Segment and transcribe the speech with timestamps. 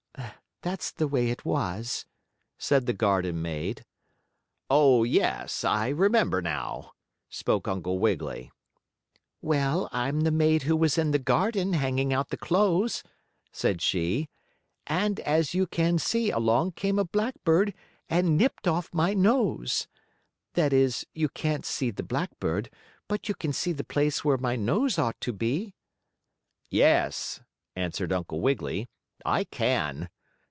[0.63, 2.05] "That's the way it was,"
[2.59, 3.83] said the garden maid.
[4.69, 6.91] "Oh, yes, I remember now,"
[7.31, 8.51] spoke Uncle Wiggily.
[9.41, 13.01] "Well, I'm the maid who was in the garden, hanging out the clothes,"
[13.51, 14.29] said she,
[14.85, 17.73] "and, as you can see, along came a blackbird
[18.07, 19.87] and nipped off my nose.
[20.53, 22.69] That is, you can't see the blackbird,
[23.07, 25.73] but you can see the place where my nose ought to be."
[26.69, 27.41] "Yes,"
[27.75, 28.87] answered Uncle Wiggily,
[29.25, 30.07] "I can.